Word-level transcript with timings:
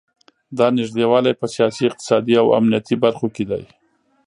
دا 0.57 0.67
نږدې 0.77 1.05
والی 1.11 1.33
په 1.39 1.45
سیاسي، 1.53 1.83
اقتصادي 1.87 2.35
او 2.41 2.47
امنیتي 2.59 2.95
برخو 3.03 3.27
کې 3.35 3.43
دی. 3.49 3.63